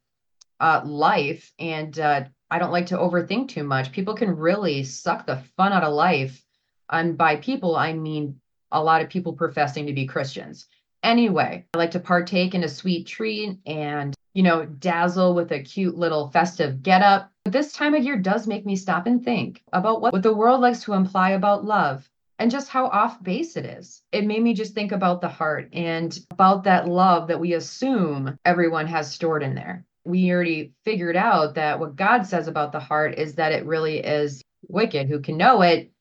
uh, 0.59 0.81
life 0.85 1.51
and 1.59 1.97
uh, 1.99 2.25
I 2.49 2.59
don't 2.59 2.71
like 2.71 2.87
to 2.87 2.97
overthink 2.97 3.49
too 3.49 3.63
much. 3.63 3.91
People 3.91 4.15
can 4.15 4.35
really 4.35 4.83
suck 4.83 5.25
the 5.25 5.41
fun 5.57 5.73
out 5.73 5.83
of 5.83 5.93
life. 5.93 6.43
And 6.89 7.17
by 7.17 7.35
people, 7.37 7.75
I 7.75 7.93
mean 7.93 8.39
a 8.71 8.83
lot 8.83 9.01
of 9.01 9.09
people 9.09 9.33
professing 9.33 9.85
to 9.87 9.93
be 9.93 10.05
Christians. 10.05 10.67
Anyway, 11.03 11.65
I 11.73 11.77
like 11.77 11.91
to 11.91 11.99
partake 11.99 12.55
in 12.55 12.63
a 12.63 12.69
sweet 12.69 13.07
treat 13.07 13.57
and, 13.65 14.15
you 14.33 14.43
know, 14.43 14.65
dazzle 14.65 15.35
with 15.35 15.51
a 15.51 15.61
cute 15.61 15.95
little 15.95 16.29
festive 16.29 16.81
getup. 16.81 17.31
But 17.43 17.53
this 17.53 17.71
time 17.71 17.93
of 17.93 18.03
year 18.03 18.17
does 18.17 18.47
make 18.47 18.65
me 18.65 18.75
stop 18.75 19.05
and 19.07 19.23
think 19.23 19.61
about 19.71 20.01
what, 20.01 20.21
the 20.21 20.33
world 20.33 20.61
likes 20.61 20.83
to 20.83 20.93
imply 20.93 21.31
about 21.31 21.63
love. 21.63 22.09
and 22.39 22.51
just 22.51 22.69
how 22.69 22.87
off 22.87 23.21
base 23.23 23.57
it 23.57 23.65
is. 23.65 24.01
It 24.11 24.25
made 24.25 24.43
me 24.43 24.53
just 24.53 24.73
think 24.73 24.91
about 24.91 25.21
the 25.21 25.27
heart 25.27 25.69
and 25.73 26.17
about 26.31 26.63
that 26.65 26.87
love 26.87 27.27
that 27.27 27.39
we 27.39 27.53
assume 27.53 28.37
everyone 28.45 28.87
has 28.87 29.11
stored 29.11 29.43
in 29.43 29.55
there. 29.55 29.85
We 30.05 30.31
already 30.31 30.73
figured 30.85 31.17
out 31.17 31.55
that 31.55 31.79
what 31.79 31.95
God 31.95 32.25
says 32.25 32.47
about 32.47 32.71
the 32.71 32.79
heart 32.79 33.15
is 33.15 33.35
that 33.35 33.51
it 33.51 33.65
really 33.65 33.99
is 33.99 34.41
wicked. 34.67 35.07
Who 35.07 35.19
can 35.19 35.37
know 35.37 35.61
it? 35.61 35.91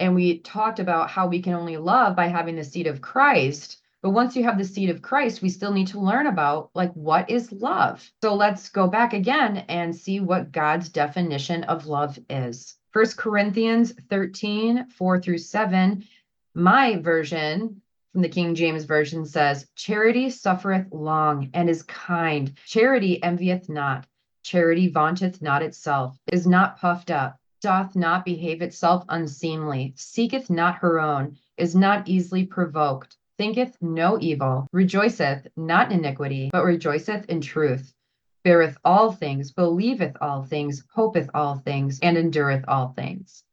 And 0.00 0.14
we 0.14 0.38
talked 0.38 0.78
about 0.78 1.10
how 1.10 1.26
we 1.26 1.42
can 1.42 1.52
only 1.52 1.76
love 1.76 2.16
by 2.16 2.26
having 2.26 2.56
the 2.56 2.64
seed 2.64 2.86
of 2.86 3.02
Christ. 3.02 3.82
But 4.00 4.10
once 4.10 4.34
you 4.34 4.42
have 4.44 4.56
the 4.56 4.64
seed 4.64 4.88
of 4.88 5.02
Christ, 5.02 5.42
we 5.42 5.50
still 5.50 5.72
need 5.72 5.88
to 5.88 6.00
learn 6.00 6.26
about 6.26 6.70
like 6.74 6.90
what 6.94 7.28
is 7.28 7.52
love. 7.52 8.10
So 8.22 8.34
let's 8.34 8.70
go 8.70 8.88
back 8.88 9.12
again 9.12 9.58
and 9.68 9.94
see 9.94 10.20
what 10.20 10.52
God's 10.52 10.88
definition 10.88 11.64
of 11.64 11.86
love 11.86 12.18
is. 12.30 12.78
First 12.92 13.18
Corinthians 13.18 13.92
13, 14.08 14.86
4 14.86 15.20
through 15.20 15.38
7. 15.38 16.02
My 16.54 16.96
version 16.96 17.82
from 18.12 18.22
the 18.22 18.28
King 18.30 18.54
James 18.54 18.84
Version 18.84 19.26
says, 19.26 19.68
Charity 19.76 20.30
suffereth 20.30 20.86
long 20.92 21.50
and 21.52 21.68
is 21.68 21.82
kind. 21.82 22.56
Charity 22.64 23.22
envieth 23.22 23.68
not. 23.68 24.06
Charity 24.42 24.88
vaunteth 24.88 25.42
not 25.42 25.62
itself, 25.62 26.18
is 26.32 26.46
not 26.46 26.80
puffed 26.80 27.10
up 27.10 27.39
doth 27.60 27.94
not 27.94 28.24
behave 28.24 28.62
itself 28.62 29.04
unseemly, 29.10 29.92
seeketh 29.96 30.48
not 30.48 30.76
her 30.76 30.98
own, 30.98 31.36
is 31.58 31.74
not 31.74 32.08
easily 32.08 32.46
provoked, 32.46 33.18
thinketh 33.36 33.76
no 33.82 34.18
evil, 34.20 34.66
rejoiceth 34.72 35.46
not 35.56 35.92
in 35.92 35.98
iniquity, 36.00 36.48
but 36.52 36.64
rejoiceth 36.64 37.26
in 37.26 37.40
truth, 37.40 37.92
beareth 38.44 38.78
all 38.84 39.12
things, 39.12 39.52
believeth 39.52 40.16
all 40.22 40.42
things, 40.42 40.84
hopeth 40.94 41.28
all 41.34 41.56
things, 41.56 41.98
and 42.02 42.16
endureth 42.16 42.64
all 42.66 42.88
things 42.88 43.44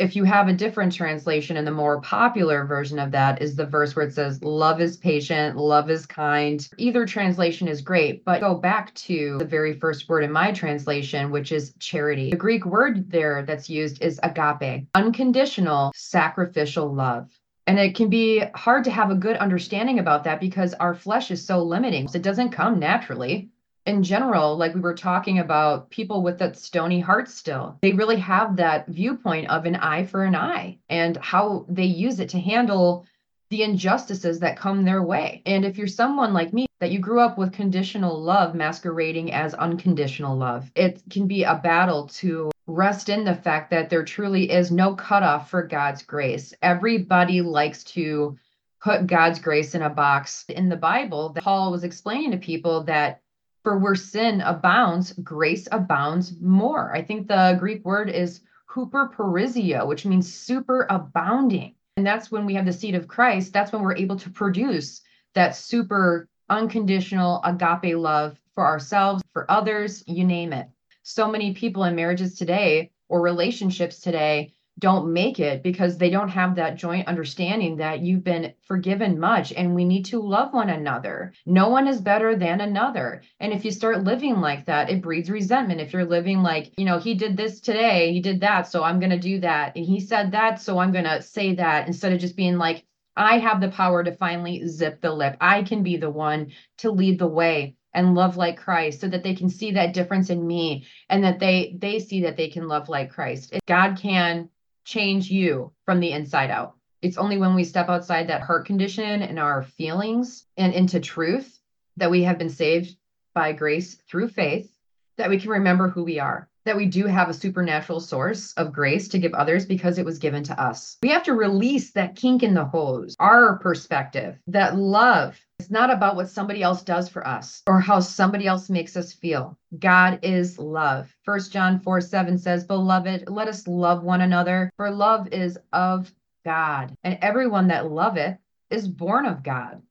if 0.00 0.16
you 0.16 0.24
have 0.24 0.48
a 0.48 0.52
different 0.52 0.94
translation 0.94 1.58
and 1.58 1.66
the 1.66 1.70
more 1.70 2.00
popular 2.00 2.64
version 2.64 2.98
of 2.98 3.10
that 3.10 3.42
is 3.42 3.54
the 3.54 3.66
verse 3.66 3.94
where 3.94 4.06
it 4.06 4.14
says 4.14 4.42
love 4.42 4.80
is 4.80 4.96
patient 4.96 5.56
love 5.58 5.90
is 5.90 6.06
kind. 6.06 6.66
Either 6.78 7.04
translation 7.04 7.68
is 7.68 7.82
great 7.82 8.24
but 8.24 8.40
go 8.40 8.54
back 8.54 8.94
to 8.94 9.36
the 9.38 9.44
very 9.44 9.74
first 9.74 10.08
word 10.08 10.24
in 10.24 10.32
my 10.32 10.52
translation 10.52 11.30
which 11.30 11.52
is 11.52 11.74
charity. 11.78 12.30
The 12.30 12.36
greek 12.36 12.64
word 12.64 13.10
there 13.10 13.42
that's 13.42 13.68
used 13.68 14.02
is 14.02 14.18
agape 14.22 14.86
unconditional 14.94 15.92
sacrificial 15.94 16.92
love. 16.92 17.30
And 17.66 17.78
it 17.78 17.94
can 17.94 18.08
be 18.08 18.42
hard 18.54 18.84
to 18.84 18.90
have 18.90 19.10
a 19.10 19.14
good 19.14 19.36
understanding 19.36 19.98
about 19.98 20.24
that 20.24 20.40
because 20.40 20.72
our 20.74 20.94
flesh 20.94 21.30
is 21.30 21.44
so 21.44 21.62
limiting. 21.62 22.08
It 22.12 22.22
doesn't 22.22 22.50
come 22.50 22.78
naturally 22.78 23.50
in 23.90 24.04
general, 24.04 24.56
like 24.56 24.72
we 24.72 24.80
were 24.80 24.94
talking 24.94 25.40
about 25.40 25.90
people 25.90 26.22
with 26.22 26.38
that 26.38 26.56
stony 26.56 27.00
heart 27.00 27.28
still, 27.28 27.76
they 27.82 27.92
really 27.92 28.20
have 28.20 28.56
that 28.56 28.86
viewpoint 28.86 29.50
of 29.50 29.66
an 29.66 29.74
eye 29.76 30.06
for 30.06 30.22
an 30.22 30.36
eye 30.36 30.78
and 30.88 31.16
how 31.16 31.66
they 31.68 31.84
use 31.84 32.20
it 32.20 32.28
to 32.30 32.38
handle 32.38 33.04
the 33.50 33.64
injustices 33.64 34.38
that 34.38 34.56
come 34.56 34.84
their 34.84 35.02
way. 35.02 35.42
And 35.44 35.64
if 35.64 35.76
you're 35.76 35.88
someone 35.88 36.32
like 36.32 36.52
me, 36.52 36.66
that 36.78 36.92
you 36.92 37.00
grew 37.00 37.20
up 37.20 37.36
with 37.36 37.52
conditional 37.52 38.18
love 38.22 38.54
masquerading 38.54 39.32
as 39.32 39.54
unconditional 39.54 40.36
love, 40.36 40.70
it 40.76 41.02
can 41.10 41.26
be 41.26 41.42
a 41.42 41.60
battle 41.62 42.06
to 42.20 42.50
rest 42.68 43.08
in 43.08 43.24
the 43.24 43.34
fact 43.34 43.70
that 43.70 43.90
there 43.90 44.04
truly 44.04 44.50
is 44.50 44.70
no 44.70 44.94
cutoff 44.94 45.50
for 45.50 45.66
God's 45.66 46.02
grace. 46.02 46.54
Everybody 46.62 47.42
likes 47.42 47.82
to 47.84 48.38
put 48.80 49.08
God's 49.08 49.40
grace 49.40 49.74
in 49.74 49.82
a 49.82 49.90
box. 49.90 50.44
In 50.48 50.68
the 50.68 50.76
Bible, 50.76 51.36
Paul 51.36 51.72
was 51.72 51.82
explaining 51.82 52.30
to 52.30 52.38
people 52.38 52.84
that 52.84 53.20
for 53.62 53.78
where 53.78 53.94
sin 53.94 54.40
abounds, 54.40 55.12
grace 55.12 55.68
abounds 55.70 56.34
more. 56.40 56.94
I 56.94 57.02
think 57.02 57.28
the 57.28 57.56
Greek 57.58 57.84
word 57.84 58.08
is 58.10 58.40
huperperisseuo, 58.70 59.86
which 59.86 60.06
means 60.06 60.32
super 60.32 60.86
abounding. 60.88 61.74
And 61.96 62.06
that's 62.06 62.30
when 62.30 62.46
we 62.46 62.54
have 62.54 62.66
the 62.66 62.72
seed 62.72 62.94
of 62.94 63.08
Christ, 63.08 63.52
that's 63.52 63.72
when 63.72 63.82
we're 63.82 63.96
able 63.96 64.16
to 64.16 64.30
produce 64.30 65.02
that 65.34 65.56
super 65.56 66.28
unconditional 66.48 67.40
agape 67.44 67.96
love 67.96 68.40
for 68.54 68.64
ourselves, 68.64 69.22
for 69.32 69.50
others, 69.50 70.02
you 70.06 70.24
name 70.24 70.52
it. 70.52 70.68
So 71.02 71.30
many 71.30 71.54
people 71.54 71.84
in 71.84 71.94
marriages 71.94 72.36
today 72.36 72.90
or 73.08 73.20
relationships 73.20 74.00
today 74.00 74.54
don't 74.80 75.12
make 75.12 75.38
it 75.38 75.62
because 75.62 75.96
they 75.96 76.10
don't 76.10 76.28
have 76.28 76.56
that 76.56 76.76
joint 76.76 77.06
understanding 77.06 77.76
that 77.76 78.00
you've 78.00 78.24
been 78.24 78.54
forgiven 78.66 79.20
much 79.20 79.52
and 79.52 79.74
we 79.74 79.84
need 79.84 80.04
to 80.06 80.20
love 80.20 80.52
one 80.52 80.70
another. 80.70 81.32
No 81.46 81.68
one 81.68 81.86
is 81.86 82.00
better 82.00 82.34
than 82.34 82.60
another. 82.60 83.22
And 83.38 83.52
if 83.52 83.64
you 83.64 83.70
start 83.70 84.04
living 84.04 84.40
like 84.40 84.64
that, 84.66 84.90
it 84.90 85.02
breeds 85.02 85.30
resentment. 85.30 85.80
If 85.80 85.92
you're 85.92 86.04
living 86.04 86.42
like, 86.42 86.72
you 86.76 86.84
know, 86.84 86.98
he 86.98 87.14
did 87.14 87.36
this 87.36 87.60
today, 87.60 88.12
he 88.12 88.20
did 88.20 88.40
that, 88.40 88.66
so 88.66 88.82
I'm 88.82 88.98
going 88.98 89.10
to 89.10 89.18
do 89.18 89.40
that. 89.40 89.76
And 89.76 89.84
he 89.84 90.00
said 90.00 90.32
that, 90.32 90.60
so 90.60 90.78
I'm 90.78 90.92
going 90.92 91.04
to 91.04 91.22
say 91.22 91.54
that 91.54 91.86
instead 91.86 92.12
of 92.12 92.20
just 92.20 92.36
being 92.36 92.58
like, 92.58 92.84
I 93.16 93.38
have 93.38 93.60
the 93.60 93.68
power 93.68 94.02
to 94.02 94.16
finally 94.16 94.66
zip 94.66 95.00
the 95.00 95.12
lip. 95.12 95.36
I 95.40 95.62
can 95.62 95.82
be 95.82 95.96
the 95.96 96.10
one 96.10 96.52
to 96.78 96.90
lead 96.90 97.18
the 97.18 97.26
way 97.26 97.76
and 97.92 98.14
love 98.14 98.36
like 98.36 98.56
Christ 98.56 99.00
so 99.00 99.08
that 99.08 99.22
they 99.22 99.34
can 99.34 99.50
see 99.50 99.72
that 99.72 99.94
difference 99.94 100.30
in 100.30 100.46
me 100.46 100.86
and 101.08 101.24
that 101.24 101.38
they 101.40 101.76
they 101.78 101.98
see 101.98 102.22
that 102.22 102.36
they 102.36 102.48
can 102.48 102.68
love 102.68 102.88
like 102.88 103.10
Christ. 103.10 103.54
God 103.66 103.98
can 103.98 104.48
change 104.90 105.30
you 105.30 105.72
from 105.84 106.00
the 106.00 106.10
inside 106.10 106.50
out. 106.50 106.74
It's 107.00 107.16
only 107.16 107.38
when 107.38 107.54
we 107.54 107.62
step 107.62 107.88
outside 107.88 108.26
that 108.28 108.42
heart 108.42 108.66
condition 108.66 109.22
and 109.22 109.38
our 109.38 109.62
feelings 109.62 110.46
and 110.56 110.74
into 110.74 110.98
truth 110.98 111.60
that 111.96 112.10
we 112.10 112.24
have 112.24 112.38
been 112.38 112.50
saved 112.50 112.96
by 113.32 113.52
grace 113.52 113.94
through 113.94 114.28
faith 114.28 114.76
that 115.16 115.30
we 115.30 115.38
can 115.38 115.50
remember 115.50 115.88
who 115.88 116.02
we 116.02 116.18
are, 116.18 116.49
that 116.70 116.76
we 116.76 116.86
do 116.86 117.06
have 117.06 117.28
a 117.28 117.34
supernatural 117.34 117.98
source 117.98 118.52
of 118.52 118.72
grace 118.72 119.08
to 119.08 119.18
give 119.18 119.34
others 119.34 119.66
because 119.66 119.98
it 119.98 120.04
was 120.04 120.20
given 120.20 120.44
to 120.44 120.62
us. 120.62 120.98
We 121.02 121.08
have 121.08 121.24
to 121.24 121.34
release 121.34 121.90
that 121.94 122.14
kink 122.14 122.44
in 122.44 122.54
the 122.54 122.64
hose, 122.64 123.16
our 123.18 123.58
perspective, 123.58 124.38
that 124.46 124.76
love 124.76 125.36
is 125.58 125.68
not 125.68 125.92
about 125.92 126.14
what 126.14 126.28
somebody 126.28 126.62
else 126.62 126.82
does 126.82 127.08
for 127.08 127.26
us 127.26 127.64
or 127.66 127.80
how 127.80 127.98
somebody 127.98 128.46
else 128.46 128.70
makes 128.70 128.96
us 128.96 129.12
feel. 129.12 129.58
God 129.80 130.20
is 130.22 130.60
love. 130.60 131.12
First 131.24 131.52
John 131.52 131.80
4 131.80 132.00
7 132.00 132.38
says, 132.38 132.62
Beloved, 132.62 133.24
let 133.28 133.48
us 133.48 133.66
love 133.66 134.04
one 134.04 134.20
another, 134.20 134.70
for 134.76 134.92
love 134.92 135.26
is 135.32 135.58
of 135.72 136.12
God. 136.44 136.94
And 137.02 137.18
everyone 137.20 137.66
that 137.66 137.90
loveth 137.90 138.38
is 138.70 138.86
born 138.86 139.26
of 139.26 139.42
God 139.42 139.82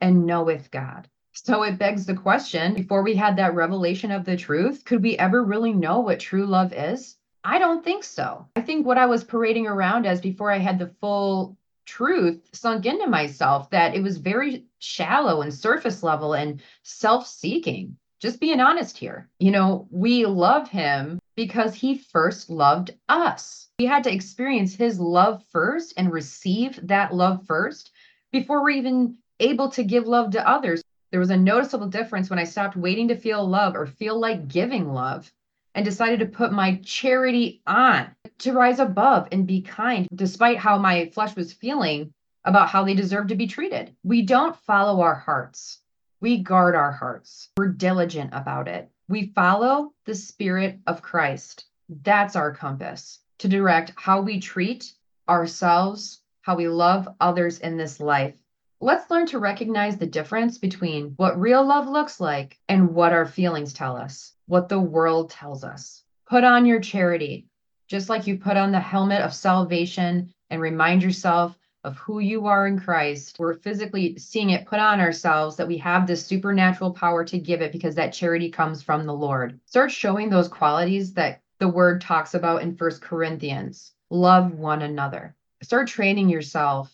and 0.00 0.26
knoweth 0.26 0.70
God. 0.70 1.08
So 1.32 1.62
it 1.62 1.78
begs 1.78 2.06
the 2.06 2.14
question 2.14 2.74
before 2.74 3.02
we 3.02 3.14
had 3.14 3.36
that 3.36 3.54
revelation 3.54 4.10
of 4.10 4.24
the 4.24 4.36
truth, 4.36 4.84
could 4.84 5.02
we 5.02 5.16
ever 5.18 5.44
really 5.44 5.72
know 5.72 6.00
what 6.00 6.20
true 6.20 6.46
love 6.46 6.72
is? 6.72 7.16
I 7.44 7.58
don't 7.58 7.84
think 7.84 8.04
so. 8.04 8.46
I 8.56 8.60
think 8.60 8.84
what 8.84 8.98
I 8.98 9.06
was 9.06 9.24
parading 9.24 9.66
around 9.66 10.06
as 10.06 10.20
before 10.20 10.50
I 10.50 10.58
had 10.58 10.78
the 10.78 10.92
full 11.00 11.56
truth 11.86 12.48
sunk 12.52 12.86
into 12.86 13.06
myself 13.06 13.70
that 13.70 13.94
it 13.94 14.02
was 14.02 14.18
very 14.18 14.66
shallow 14.78 15.42
and 15.42 15.52
surface 15.52 16.02
level 16.02 16.34
and 16.34 16.62
self 16.82 17.26
seeking. 17.26 17.96
Just 18.20 18.38
being 18.38 18.60
honest 18.60 18.98
here. 18.98 19.30
You 19.38 19.50
know, 19.50 19.88
we 19.90 20.26
love 20.26 20.68
him 20.68 21.18
because 21.36 21.74
he 21.74 21.96
first 21.96 22.50
loved 22.50 22.90
us. 23.08 23.68
We 23.78 23.86
had 23.86 24.04
to 24.04 24.12
experience 24.12 24.74
his 24.74 25.00
love 25.00 25.42
first 25.50 25.94
and 25.96 26.12
receive 26.12 26.86
that 26.86 27.14
love 27.14 27.46
first 27.46 27.92
before 28.30 28.62
we're 28.62 28.70
even 28.70 29.16
able 29.40 29.70
to 29.70 29.82
give 29.82 30.06
love 30.06 30.32
to 30.32 30.46
others. 30.46 30.82
There 31.10 31.20
was 31.20 31.30
a 31.30 31.36
noticeable 31.36 31.88
difference 31.88 32.30
when 32.30 32.38
I 32.38 32.44
stopped 32.44 32.76
waiting 32.76 33.08
to 33.08 33.16
feel 33.16 33.44
love 33.46 33.74
or 33.74 33.86
feel 33.86 34.18
like 34.18 34.46
giving 34.46 34.92
love 34.92 35.32
and 35.74 35.84
decided 35.84 36.20
to 36.20 36.26
put 36.26 36.52
my 36.52 36.80
charity 36.84 37.62
on 37.66 38.14
to 38.38 38.52
rise 38.52 38.78
above 38.78 39.28
and 39.32 39.46
be 39.46 39.60
kind, 39.62 40.08
despite 40.14 40.58
how 40.58 40.78
my 40.78 41.06
flesh 41.06 41.34
was 41.34 41.52
feeling 41.52 42.12
about 42.44 42.68
how 42.68 42.84
they 42.84 42.94
deserve 42.94 43.26
to 43.28 43.34
be 43.34 43.46
treated. 43.46 43.94
We 44.04 44.22
don't 44.22 44.56
follow 44.56 45.00
our 45.00 45.14
hearts, 45.14 45.80
we 46.20 46.38
guard 46.38 46.74
our 46.76 46.92
hearts. 46.92 47.48
We're 47.56 47.68
diligent 47.68 48.30
about 48.32 48.68
it. 48.68 48.90
We 49.08 49.32
follow 49.34 49.92
the 50.04 50.14
Spirit 50.14 50.78
of 50.86 51.02
Christ. 51.02 51.64
That's 51.88 52.36
our 52.36 52.52
compass 52.52 53.18
to 53.38 53.48
direct 53.48 53.92
how 53.96 54.20
we 54.20 54.38
treat 54.38 54.92
ourselves, 55.28 56.20
how 56.42 56.56
we 56.56 56.68
love 56.68 57.08
others 57.20 57.58
in 57.58 57.76
this 57.76 58.00
life. 58.00 58.36
Let's 58.82 59.10
learn 59.10 59.26
to 59.26 59.38
recognize 59.38 59.98
the 59.98 60.06
difference 60.06 60.56
between 60.56 61.12
what 61.16 61.38
real 61.38 61.62
love 61.62 61.86
looks 61.86 62.18
like 62.18 62.58
and 62.66 62.94
what 62.94 63.12
our 63.12 63.26
feelings 63.26 63.74
tell 63.74 63.94
us, 63.94 64.32
what 64.46 64.70
the 64.70 64.80
world 64.80 65.28
tells 65.28 65.64
us. 65.64 66.02
Put 66.26 66.44
on 66.44 66.64
your 66.64 66.80
charity, 66.80 67.46
just 67.88 68.08
like 68.08 68.26
you 68.26 68.38
put 68.38 68.56
on 68.56 68.72
the 68.72 68.80
helmet 68.80 69.20
of 69.20 69.34
salvation 69.34 70.32
and 70.48 70.62
remind 70.62 71.02
yourself 71.02 71.58
of 71.84 71.98
who 71.98 72.20
you 72.20 72.46
are 72.46 72.66
in 72.66 72.80
Christ. 72.80 73.36
We're 73.38 73.58
physically 73.58 74.16
seeing 74.16 74.48
it 74.48 74.64
put 74.64 74.78
on 74.78 74.98
ourselves 74.98 75.56
that 75.56 75.68
we 75.68 75.76
have 75.76 76.06
this 76.06 76.24
supernatural 76.24 76.94
power 76.94 77.22
to 77.22 77.38
give 77.38 77.60
it 77.60 77.72
because 77.72 77.96
that 77.96 78.14
charity 78.14 78.50
comes 78.50 78.82
from 78.82 79.04
the 79.04 79.12
Lord. 79.12 79.60
Start 79.66 79.92
showing 79.92 80.30
those 80.30 80.48
qualities 80.48 81.12
that 81.12 81.42
the 81.58 81.68
word 81.68 82.00
talks 82.00 82.32
about 82.32 82.62
in 82.62 82.76
First 82.76 83.02
Corinthians. 83.02 83.92
Love 84.08 84.54
one 84.54 84.80
another. 84.80 85.36
Start 85.60 85.86
training 85.86 86.30
yourself 86.30 86.90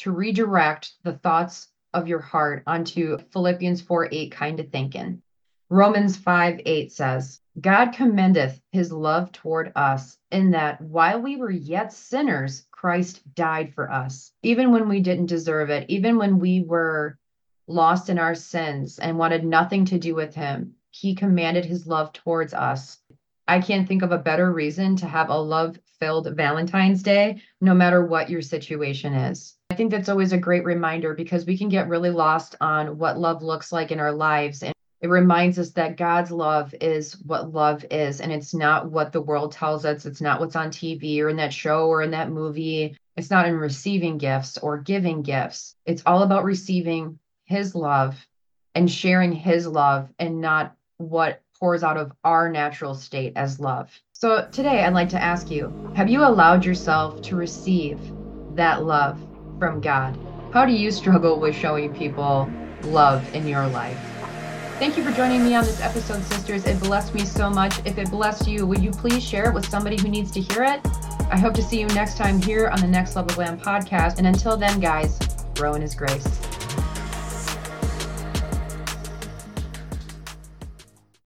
to 0.00 0.10
redirect 0.12 0.92
the 1.02 1.12
thoughts 1.12 1.68
of 1.92 2.08
your 2.08 2.20
heart 2.20 2.62
onto 2.66 3.18
Philippians 3.32 3.82
4 3.82 4.08
8 4.10 4.32
kind 4.32 4.58
of 4.58 4.70
thinking. 4.70 5.20
Romans 5.68 6.16
5 6.16 6.62
8 6.64 6.90
says, 6.90 7.40
God 7.60 7.92
commendeth 7.92 8.62
his 8.72 8.90
love 8.90 9.30
toward 9.30 9.72
us 9.76 10.16
in 10.30 10.52
that 10.52 10.80
while 10.80 11.20
we 11.20 11.36
were 11.36 11.50
yet 11.50 11.92
sinners, 11.92 12.66
Christ 12.70 13.22
died 13.34 13.74
for 13.74 13.92
us, 13.92 14.32
even 14.42 14.72
when 14.72 14.88
we 14.88 15.00
didn't 15.00 15.26
deserve 15.26 15.68
it, 15.68 15.90
even 15.90 16.16
when 16.16 16.38
we 16.38 16.62
were 16.62 17.18
lost 17.66 18.08
in 18.08 18.18
our 18.18 18.34
sins 18.34 18.98
and 18.98 19.18
wanted 19.18 19.44
nothing 19.44 19.84
to 19.84 19.98
do 19.98 20.14
with 20.14 20.34
him. 20.34 20.76
He 20.90 21.14
commanded 21.14 21.66
his 21.66 21.86
love 21.86 22.14
towards 22.14 22.54
us. 22.54 22.98
I 23.46 23.60
can't 23.60 23.86
think 23.86 24.02
of 24.02 24.12
a 24.12 24.18
better 24.18 24.50
reason 24.50 24.96
to 24.96 25.06
have 25.06 25.28
a 25.28 25.38
love 25.38 25.78
filled 25.98 26.34
Valentine's 26.34 27.02
Day, 27.02 27.42
no 27.60 27.74
matter 27.74 28.02
what 28.02 28.30
your 28.30 28.42
situation 28.42 29.12
is. 29.12 29.56
Think 29.80 29.92
that's 29.92 30.10
always 30.10 30.34
a 30.34 30.36
great 30.36 30.66
reminder 30.66 31.14
because 31.14 31.46
we 31.46 31.56
can 31.56 31.70
get 31.70 31.88
really 31.88 32.10
lost 32.10 32.54
on 32.60 32.98
what 32.98 33.18
love 33.18 33.42
looks 33.42 33.72
like 33.72 33.90
in 33.90 33.98
our 33.98 34.12
lives. 34.12 34.62
And 34.62 34.74
it 35.00 35.08
reminds 35.08 35.58
us 35.58 35.70
that 35.70 35.96
God's 35.96 36.30
love 36.30 36.74
is 36.82 37.14
what 37.24 37.54
love 37.54 37.86
is, 37.90 38.20
and 38.20 38.30
it's 38.30 38.52
not 38.52 38.90
what 38.90 39.10
the 39.10 39.22
world 39.22 39.52
tells 39.52 39.86
us. 39.86 40.04
It's 40.04 40.20
not 40.20 40.38
what's 40.38 40.54
on 40.54 40.68
TV 40.68 41.20
or 41.20 41.30
in 41.30 41.36
that 41.36 41.54
show 41.54 41.86
or 41.86 42.02
in 42.02 42.10
that 42.10 42.30
movie. 42.30 42.94
It's 43.16 43.30
not 43.30 43.48
in 43.48 43.54
receiving 43.54 44.18
gifts 44.18 44.58
or 44.58 44.76
giving 44.76 45.22
gifts. 45.22 45.76
It's 45.86 46.02
all 46.04 46.24
about 46.24 46.44
receiving 46.44 47.18
His 47.46 47.74
love 47.74 48.18
and 48.74 48.90
sharing 48.90 49.32
His 49.32 49.66
love 49.66 50.10
and 50.18 50.42
not 50.42 50.76
what 50.98 51.40
pours 51.58 51.82
out 51.82 51.96
of 51.96 52.12
our 52.22 52.50
natural 52.50 52.94
state 52.94 53.32
as 53.34 53.58
love. 53.58 53.90
So 54.12 54.46
today 54.52 54.84
I'd 54.84 54.92
like 54.92 55.08
to 55.08 55.22
ask 55.22 55.50
you 55.50 55.72
Have 55.96 56.10
you 56.10 56.22
allowed 56.22 56.66
yourself 56.66 57.22
to 57.22 57.34
receive 57.34 57.98
that 58.56 58.84
love 58.84 59.18
from 59.60 59.80
God? 59.80 60.18
How 60.52 60.64
do 60.64 60.72
you 60.72 60.90
struggle 60.90 61.38
with 61.38 61.54
showing 61.54 61.94
people 61.94 62.50
love 62.82 63.22
in 63.34 63.46
your 63.46 63.68
life? 63.68 63.98
Thank 64.80 64.96
you 64.96 65.04
for 65.04 65.12
joining 65.12 65.44
me 65.44 65.54
on 65.54 65.64
this 65.64 65.82
episode, 65.82 66.22
sisters. 66.22 66.66
It 66.66 66.80
blessed 66.80 67.14
me 67.14 67.26
so 67.26 67.50
much. 67.50 67.78
If 67.84 67.98
it 67.98 68.10
blessed 68.10 68.48
you, 68.48 68.66
would 68.66 68.82
you 68.82 68.90
please 68.90 69.22
share 69.22 69.50
it 69.50 69.54
with 69.54 69.68
somebody 69.68 70.00
who 70.00 70.08
needs 70.08 70.30
to 70.32 70.40
hear 70.40 70.64
it? 70.64 70.80
I 71.30 71.38
hope 71.38 71.52
to 71.54 71.62
see 71.62 71.78
you 71.78 71.86
next 71.88 72.16
time 72.16 72.40
here 72.40 72.68
on 72.68 72.80
the 72.80 72.86
Next 72.86 73.14
Level 73.14 73.34
Glam 73.34 73.60
podcast. 73.60 74.16
And 74.16 74.26
until 74.26 74.56
then, 74.56 74.80
guys, 74.80 75.18
grow 75.54 75.74
in 75.74 75.82
His 75.82 75.94
grace. 75.94 76.26